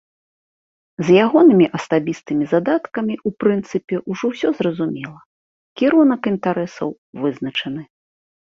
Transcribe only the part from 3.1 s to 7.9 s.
ў прынцыпе ўжо ўсё зразумела, кірунак інтарэсаў вызначаны.